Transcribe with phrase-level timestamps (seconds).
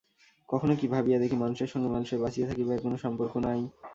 [0.49, 3.59] কখনো কি ভাবিয়া দেখি মানুষের সঙ্গে মানুষের বাঁচিয়া থাকিবার কোনো সম্পর্ক নাই?